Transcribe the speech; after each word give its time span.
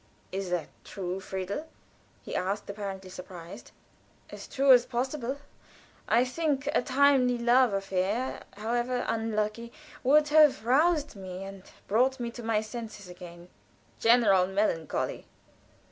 "Is 0.31 0.49
that 0.49 0.69
true, 0.83 1.19
Friedel?" 1.19 1.67
he 2.23 2.35
asked, 2.35 2.67
apparently 2.71 3.11
surprised. 3.11 3.69
"As 4.31 4.47
true 4.47 4.71
as 4.73 4.83
possible. 4.87 5.37
I 6.07 6.25
think 6.25 6.65
a 6.73 6.81
timely 6.81 7.37
love 7.37 7.71
affair, 7.71 8.41
however 8.57 9.05
unlucky, 9.07 9.71
would 10.03 10.29
have 10.29 10.65
roused 10.65 11.15
me 11.15 11.43
and 11.43 11.61
brought 11.87 12.19
me 12.19 12.31
to 12.31 12.41
my 12.41 12.61
senses 12.61 13.07
again." 13.09 13.47
"General 13.99 14.47
melancholy?" 14.47 15.27